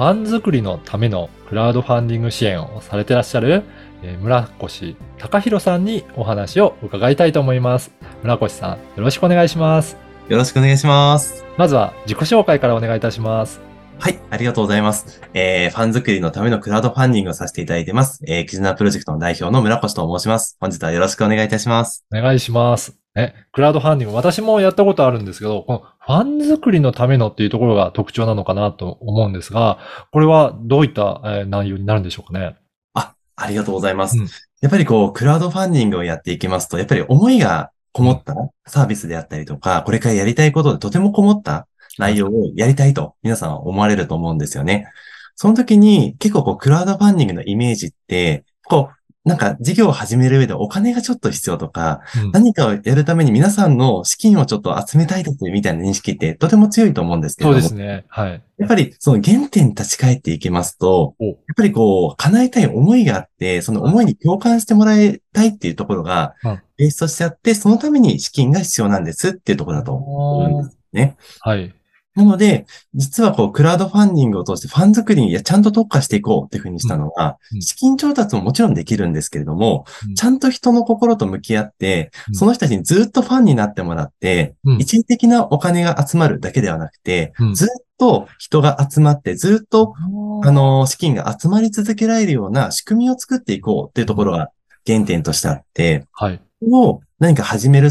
[0.00, 3.64] ファン作りのためのクラウドファンディング支援をされてらっしゃる、
[4.02, 7.92] えー村越隆弘さんにお話を伺いたいと思います。
[8.22, 9.98] 村越さん、よろしくお願いします。
[10.30, 11.44] よろしくお願いします。
[11.58, 13.69] まずは自己紹介からお願いいたします。
[14.00, 15.20] はい、ありがとうございます。
[15.34, 18.24] えー、ファン作りのためのクラウドファンディングをさせていただいてます。
[18.26, 20.56] えー、キズナプロジェクトの代表の村越と申します。
[20.58, 22.06] 本日はよろしくお願いいたします。
[22.10, 22.96] お願いします。
[23.14, 29.78] え、クラウドファンディング、私もやったことあるんですけど、このファン作りのためのっていうところが特徴なのかなと思うんですが、
[30.12, 32.56] これはどういったえー内容になるんでしょうかね？
[32.94, 34.18] あ、ありがとうございます。
[34.18, 34.28] うん
[34.62, 38.34] やっぱりこう、クラウドファンディングをやっていきますと、やっぱり思いがこもった
[38.66, 41.66] サービスであったりとか、これからやりたいことでとてもこもった
[41.98, 44.86] 内容をやりたいと皆さんは思われると思うんですよね。
[45.34, 57.60] その時に結構こう、クラウドファンディングのイメージって、こう、なんか事業を始める上でお金がちょっと必要とか、うん何かをやるために皆さんの資金をちょっと集めたいとみたいな認識ってとても強いと思うんですけれそう。
[57.60, 58.04] ですね。
[58.08, 58.42] はい。
[58.58, 71.16] やっぱりその原点に立ち返っていきますと、おやっぱりこう、叶えたい思いがあって、その思いに共感してもらいたいっていうところがうん、ベースとしてあって、そのために資金が必要なんですっていうところだと思うんですね。
[71.40, 71.74] はい。
[72.16, 80.14] なので、実はこう、クラウドファンディングを通してファン作りにちゃんと特化していこうっていうふうにしたのは、資金調達ももちろんできるんですけれども、うん。
[80.16, 82.34] ちゃんと人の心と向き合って、うん。
[82.34, 84.78] その人たちにずっとファンになってもらって、うん。
[84.80, 87.54] 一時的なお金が集まるだけではなくて、うん。
[87.54, 89.94] ずっと人が集まって、ずっと、
[90.42, 94.50] あの、資金が集まり続けられるような仕組みを作っていこうっていうところが
[94.84, 96.40] 原点としてあって、はい。
[96.72, 97.90] を何か始める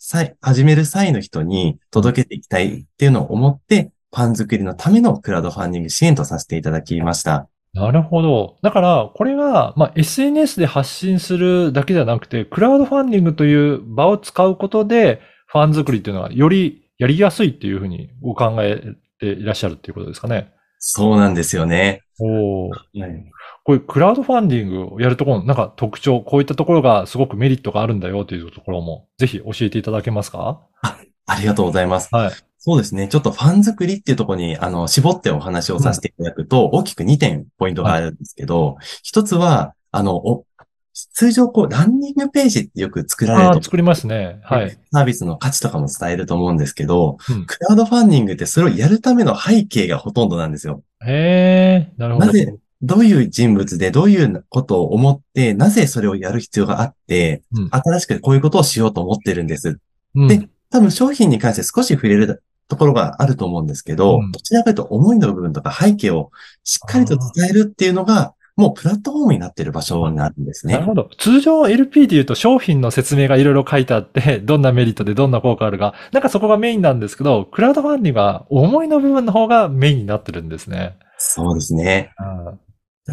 [0.00, 7.48] 際、始める際の人に届けていきたいっていうのを思って、ファン作りのためのクラウドファンディング支援とさせていただきました。
[7.74, 8.56] なるほど。
[8.62, 18.82] だから、これが、まあ、SNS で発信するだけじゃなくて、クラウドファンディングという場を使うことで、ファン作りっていうのは、よりやりやすいっていうふうにお考え
[19.20, 20.52] ていらっしゃるっていうことですかね。
[20.80, 22.02] そうなんですよね。
[22.18, 22.68] おお。
[22.70, 22.80] はい
[23.62, 30.62] こういうクラウドファンディングをやるところのなんか特徴、こういったところがすごくメリットがあるんだよというところも、ぜひ教えていただけますか？
[31.26, 32.08] ありがとうございます。
[32.10, 32.32] はい。
[32.58, 33.06] そうですね。
[33.08, 40.44] ちょっとファン作りっていうところに、あの、絞ってお話をさせていただくと、大きく2点ポイントがあるんですけど、一つは、あの、お
[40.92, 44.40] 通常こう、ランニングページってよく作られると作りますね。
[44.42, 44.76] はい。
[44.92, 50.82] サービスの価値とかも伝えると思うんですけど、うんクラウドファンディングってそれをやるための背景がほとんどなんですよ。
[51.04, 52.26] へえ、なるほど。
[52.26, 59.78] なぜ、どういう人物でどういうことを思って、なぜそれをやる必要があって、うん新しくこういうことをしようと思ってるんです。
[60.14, 66.30] うんで多分商品に関して少し触れるところがあると思うんですけど、うんどちらかというと思いの部分とか背景を
[66.64, 70.74] しっかりと伝えるっていうのが、もうプラットフォームになってる場所になるんですね。
[70.74, 71.10] なるほど。
[71.18, 80.96] 通常 LP で言うと商品の説明がいろいろ書いてあって、 どんなメリットでどんな効果あるか、なんかそこがメインなんですけど、クラウドファンディングは思いの部分の方がメインになってるんですね。
[81.16, 82.12] そうですね。
[82.18, 82.54] あ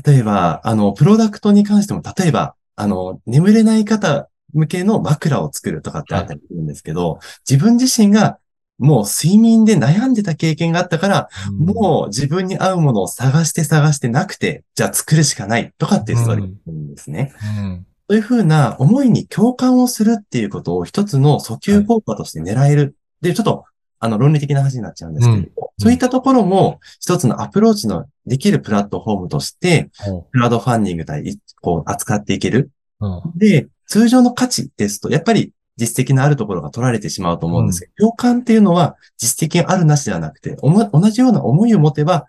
[0.05, 7.19] 例えば、あの、プロダクトに関しても、例えば、あの、眠れない方向けの枕を作るとかってあったりするんですけど、
[7.49, 8.37] 自分自身が
[8.77, 17.33] もう睡眠で悩んでた経験があったから、もう自分に合うものを探して探してなくて、じゃあ作るしかないとかっていうストーリーなんですね。
[17.59, 22.95] うん、うんそういうふうな思いに共感をするっていうことを一つの訴求効果として狙える。
[23.21, 23.65] で、ちょっと、
[23.99, 32.71] あの、論理的な話になっちゃうんですけれど、そういったところも一つのアプローチのできるプラットフォームとして、ほクラウドファンディング対、こう、扱っていける。
[33.01, 42.25] ううんで、通常の価値ですと、やっぱり実績のあるところが取られてしまうと思うんですけど、共感っていうのは実績があるなしではなくて、同じような思いを持てば、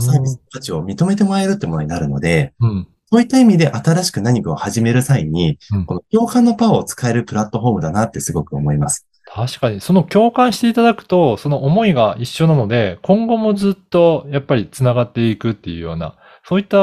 [0.00, 2.88] サービスの価値を認めてもらえるってものになるので、うん。
[3.08, 5.86] そういった意味で新しく何かを始める際に、うん。
[5.86, 9.06] この共感のパワーを使えるプラットフォームだなってすごく思います。
[9.26, 16.78] 確かに、その共感していただくと、その思いが一緒なので、今後もずっとやっぱり繋がっていくっていうような、そういった、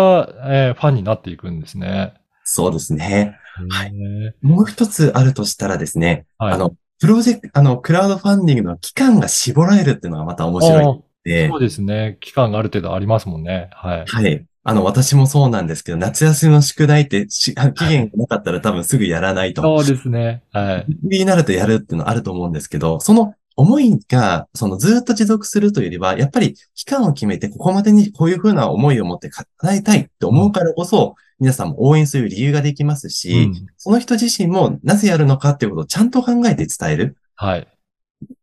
[0.45, 2.13] えーファンになっていくんですね。
[2.53, 3.39] そうですね。
[3.69, 3.93] はい
[4.41, 6.53] もう一つあるとしたらですね、はい。
[6.53, 12.17] あの、プロジェクト、あの、クラウドファンディングの期間が絞られるっていうのがまた面白いので、そうですね。
[12.21, 13.69] 期間がある程度ありますもんね。
[13.73, 14.05] はい。
[14.05, 14.45] はい。
[14.63, 19.63] あの、私もそうなんですけど、夏休みの宿題ってし、あ期限がなかったら多分すぐやらないと。
[19.63, 20.43] そうですね。
[20.51, 20.85] はい。
[20.87, 37.17] ギリギリになるとやるっていうのあると思うんですけど、その思いが、そのずっと持続するというよりは、やっぱり期間を決めて、ここまでにこういうふうな思いを持って叶えたいって思うからこそ、皆さんも応援する理由ができますし、うんその人自身もなぜやるのかっていうことをちゃんと考えて伝える。
[37.35, 37.67] はい。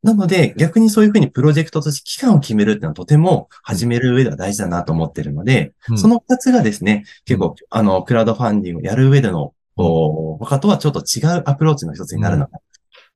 [0.02, 12.58] なので、逆にそういうふうにプロジェクトとして期間を決めるっていうのはとても始める上では大事だなと思ってるので、うんその二つがですね、結構、あの、クラウドファンディングをやる上での、こう他とはちょっと違うアプローチの一つになるのか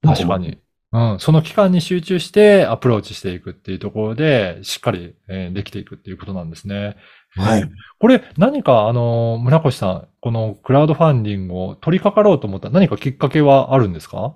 [0.02, 0.14] な。
[0.14, 0.38] 確か。
[0.38, 0.58] に。
[0.92, 1.20] うん。
[1.20, 6.96] その期間に集中してアプローチしていくっていうところで、しっかり、えーできていくっていうことなんですね。
[7.36, 7.70] はい。
[7.98, 14.34] これ、何か、あの、村越さん、このクラウドファンディングを取り掛かろうと思った何かきっかけはあるんですか？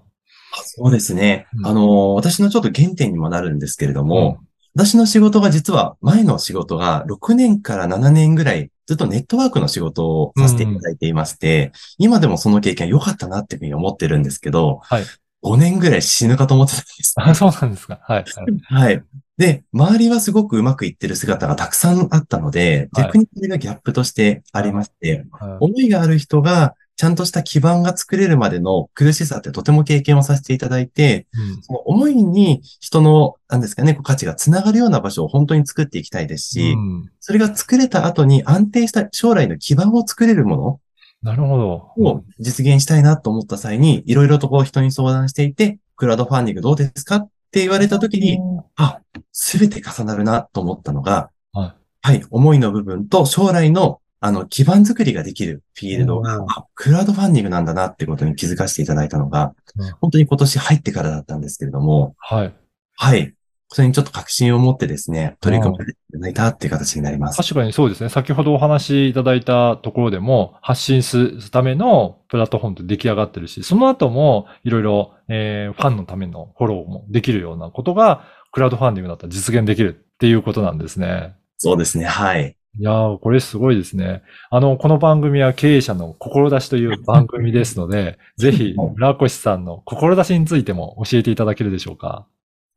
[0.64, 1.46] そうですね。
[1.58, 4.38] うんあの、私のちょっと原点にもなるんですけれども、
[4.74, 15.04] 私の仕事が実は前の仕事が6年から7年ぐらいずっとネットワークの仕事をさせていただいていまして、今でもその経験良かったなっていうふうに思ってるんですけど、はい
[15.40, 17.14] 5年ぐらい死ぬかと思ってたんです。
[17.16, 18.00] あ、そうなんですか。
[18.02, 18.24] はい。
[18.70, 19.02] はい。
[19.38, 23.04] で、周りはすごくうまくいってる姿がたくさんあったので、はい。
[23.04, 25.56] 逆にそれがギャップとしてありまして、はい。
[25.60, 31.62] 思いがある人がちゃんとした基盤が作れるまでの苦しさってとても経験をさせていただいて、うん。
[31.62, 37.10] その思いに人の、なんですかね、こう価値がつながるような場所を本当に作っていきたいですし、うん。
[37.20, 40.80] それが作れた後に安定した将来の基盤を作れるも
[41.22, 41.92] なるほど。
[41.96, 48.38] のを実現したいなと思った際に、いろいろとこう人に相談していて、クラウドファンディングどうですかって言われた時に、
[48.76, 49.00] あ、
[49.32, 62.54] すべて重なるなと思ったのが、ははい、思いの部分と将来のあの基盤作りができるフィールドがクラウドファンディングなんだなってことに気づかせていただいたのがうん、本当に今年入ってからだったんですけれども、はい。
[62.96, 63.34] はい。
[63.70, 67.42] それにちょっと確信を持ってですね、取り組まれていただいたっていう形になります。
[67.42, 68.08] 確かにそうですね。
[68.08, 81.36] 先ほどお話しいただいたところでも、発信するためのプラットフォームって出来上がってるし、その後もいろいろ、えーファンのためのフォローもできるようなことが、クラウドファンディングだったら実現できるっていうことなんですね。
[81.58, 82.56] そうですね、はい。
[82.78, 84.22] いやー、これすごいですね。
[84.50, 92.26] あの、この番組は経営者の志という番組ですので、ぜひ、村越さんの志についても教えていただけるでしょうか？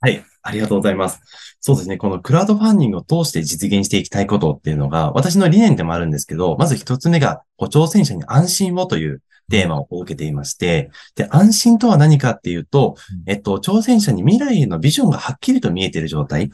[0.02, 0.24] はい。
[0.42, 1.22] ありがとうございます。
[1.60, 1.98] そうですね。
[1.98, 9.22] このクラウドファンディングを通して実現していきたいことっていうのが、私の理念でもあるんですけど、まず一つ目が、挑戦者に安心をという
[9.52, 12.96] テーマを受けていまして、で、安心とは何かっていうと、
[13.28, 16.52] えっと、挑戦者に未来へのビジョンがはっきりと見えている状態。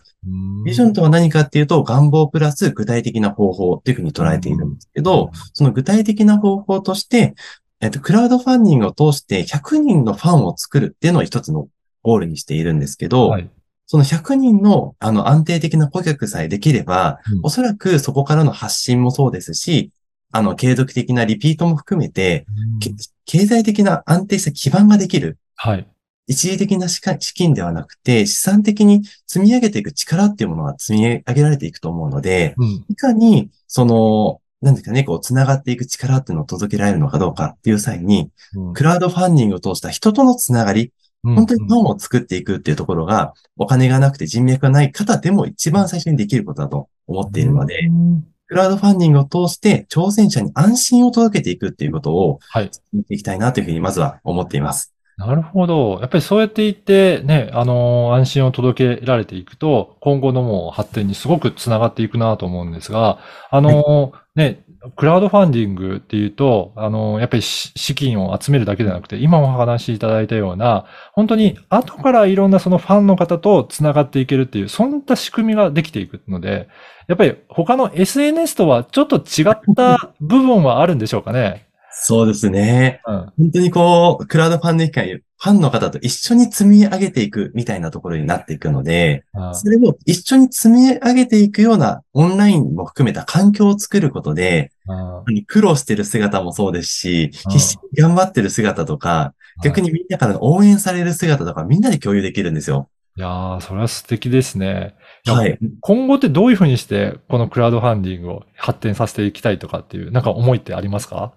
[0.66, 7.36] ビジョンとは何かっていうと、願望プラス具体的な方法っていうふうに捉えているんですけど、その具体的な方法として、
[7.80, 11.68] えっと、クラウドファンディングを通して100人のファンを作るっていうのを一つの
[12.02, 13.50] ゴールにしているんですけど、はい。
[13.88, 19.92] その100人のあの安定的な顧客さえできれば、うんおそらくそこからの発信もそうですし、
[20.32, 22.46] あの継続的なリピートも含めて、
[22.82, 22.92] け
[23.26, 25.38] 経済的な安定した基盤ができる。
[25.56, 25.88] はい。
[26.28, 32.86] 一時的な資金資金ではなくて、資産的に積み上げていく力っていうものが積み上げられていくと思うので、うん。
[32.90, 40.92] いかに、その、なんですかね、こう、繋がっていく力っていうのを届けられるのかどうかっていう際に、うんクラウドファンディングを通した人とのつながり、
[41.24, 52.72] 本当にファンを作っていくっていうところが、お金がなくて人脈がない方でも一番最初にできることだと思っているので、うんクラウドファンディングを通して挑戦者に安心を届けていくっていうことをはい。
[52.94, 54.94] 見ていきたいなというふうにまずは思っています。
[55.20, 55.98] なるほど。
[56.00, 63.18] やっぱりそうやって言って、ね、あのー安心を届けられていくと、今後のもう発展にすごくつながっていくなと思うんですが、
[63.50, 64.64] あのーね、
[64.96, 76.68] クラウドファンディングっていうと、あのーやっぱりし資金を集めるだけじゃなくて、今お話しいただいたような、本当に後からいろんなそのファンの方とつながっていけるっていう、そんな仕組みができていくので、
[77.08, 81.67] やっぱり他の SNS とはちょっと違った部分はあるんでしょうかね？
[82.00, 83.02] そうですね。
[83.06, 83.16] うん。
[83.38, 102.90] 本当にこう、クラウドファンディング会、ファンの方と一緒に積み上げていくみたいなところになっていくので、あそれを一緒に積み上げていくようなオンラインも含めた環境を作ることで、あ苦労してる姿もそうですし、うん必死に頑張ってる姿とか、逆にみんなから応援される姿とかみんなで共有できるんですよ。
[103.16, 104.96] いやー、それは素敵ですね。
[105.26, 105.58] はい。
[105.82, 111.34] 今後ってどういうふうにして、このクラウドファンディングを発展させていきたいとかっていう、なんか思いってありますか？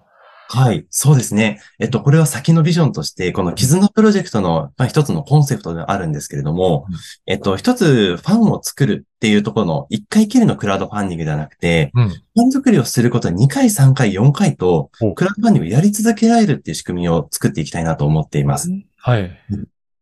[0.53, 0.85] はい。
[0.89, 1.61] そうですね。
[1.79, 12.09] えっと、これは先のビジョンとして、この絆プロジェクトの、まあ、一つのコンセプトであるんですけれども、うんえっと、一つファンを作るっていうところの一回きりのクラウドファンディングではなくて、うん。
[12.09, 18.69] ファン作りをすることに2回、3回、4回とお、クラウドファンディングをやり続けられるっていう仕組みを作っていきたいなと思っています。
[18.97, 19.31] はい。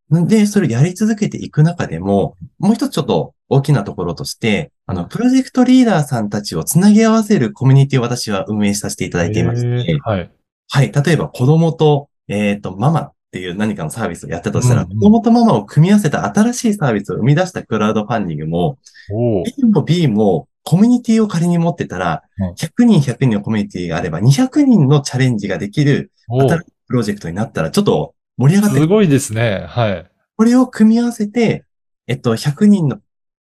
[0.09, 10.31] なんで、それをやり続けていく中でも、もう一つちょっと大きなところとして、あの、プロジェクトリーダーさんたちをつなぎ合わせるコミュニティを私は運営させていただいていまして、はい。
[10.69, 10.91] はい。
[10.91, 18.77] 例えば子供と、えっ、と、ママっていう何かのサービスをやったとしたら、子供とママを組み合わせた新しいサービスを生み出したクラウドファンディングも、
[19.11, 29.65] A も B もコミュニティを仮に持ってたらうん、100人100人のコミュニティがあれば、200人のチャレンジができる新しいプロジェクトになったら、ちょっと盛り上がってすごいですね。
[29.67, 30.11] はい。
[30.37, 31.65] これを組み合わせて、
[32.07, 32.99] えっと、100人の、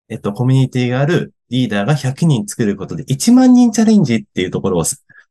[0.09, 4.85] えっと、コミュニティがあるリーダーが100人作ることで、1万人チャレンジっていうところを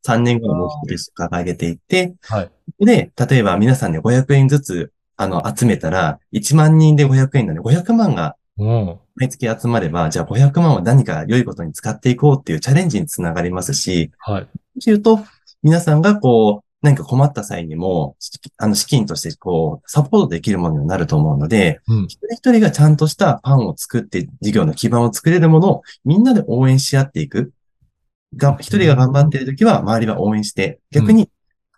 [0.06, 2.86] 3年後の目標として掲げていって、はい。
[2.86, 9.00] で、例えば皆さんで500円ずつ、あの、集めたら、1万人で500円なんで500万がうん。
[9.16, 14.48] 毎月集まれば、じゃあ500万を何か良いことに使っていこうっていうチャレンジにつながりますし、はい。
[14.82, 15.20] というと、
[15.64, 22.04] 皆さんがこう、何か困った際にも、しあの、資金としてこう、サポートできるものになると思うので、うん。
[22.06, 27.52] 一人一人がちゃんとしたパンを作って、事業の基盤を作れるものをみんなで応援し合っていく。
[28.36, 31.30] が、一人が頑張っているときは、周りは応援して、逆に、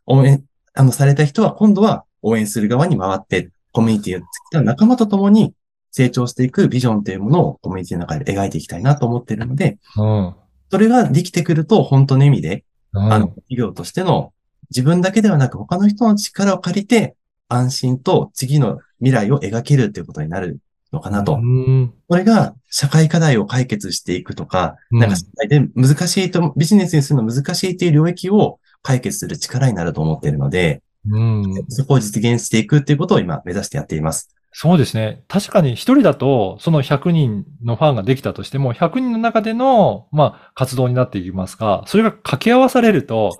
[0.06, 5.54] 応援、あの、された人は、今度は応援する側に回って、コミュニティを作った仲間と共に
[5.92, 10.36] 成長していくビジョンというものをコミュニティの中で描いていきたいなと思っているので、うん。
[10.72, 13.14] それができてくると、本当の意味で、うん。
[13.14, 14.34] あの、企業としての
[14.70, 17.16] 自分だけではなく他の人の力を借りて
[17.48, 20.60] 安心と次の未来を描けるっていうことになる
[20.92, 21.36] のかなと。
[21.36, 21.94] うん。
[22.08, 31.66] これが社会課題を解決していくとか、うんなんか社会で難しいと、ビジネスにするの難しいという領域を解決する力になると思っているので、うん。
[31.70, 34.36] そこを実現していくっていうことを今目指してやっています。
[34.52, 35.24] そうですね。
[35.28, 43.38] 確かに一人だと、その100人のファンができたとしても、100人の中での、まあ、活動になっていきますが、それが掛け合わされると、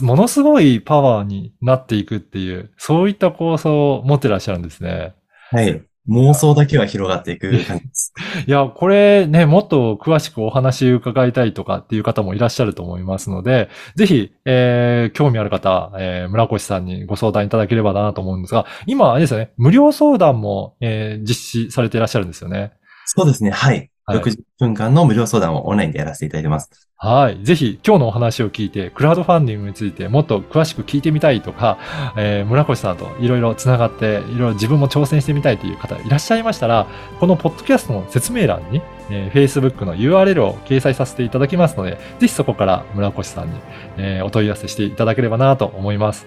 [0.00, 5.14] ものすごいパワーになっていくっていう、そういった構想を持ってらっしゃるんですね。
[5.50, 5.82] はい。
[6.08, 8.12] 妄想だけは広がっていく感じです。
[8.46, 22.72] いや、これね、もっと詳しくお話伺いたいとかっていう方もいらっしゃると思いますので、ぜひ、えー、興味ある方、えー、村越さんにご相談いただければなと思うんですが、今、あれですよね、無料相談も、えー、実施されていらっしゃるんですよね。
[23.04, 23.50] そうですね。
[23.50, 23.90] はい。
[24.08, 26.88] はい60分間の無料相談をオンラインでやらせていただいてます。
[26.96, 27.44] はい。
[27.44, 31.78] ぜひ、今日のお話を聞いて、クラウドファンディングについてもっと詳しく聞いてみたいとか、
[32.16, 36.86] えー、村越さんといろいろつながって、いろいろ自分も挑戦してみたいという方いらっしゃいましたら、
[37.20, 43.60] このポッドキャストの説明欄に、えー、Facebook の URL を掲載させていただきますので、ぜひそこから村越さんに、
[43.98, 46.26] えーお問い合わせしていただければなと思います。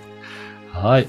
[0.71, 1.07] はい。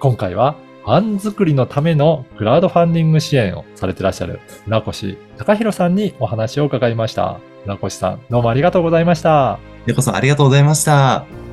[0.00, 7.40] 今回は、ファン作りのためのクラウドファンディング支援をされてらっしゃる船越隆弘さんにお話を伺いました。
[7.64, 9.58] 船越さん、どうもありがとうございました。
[9.84, 11.45] でこそありがとうございました。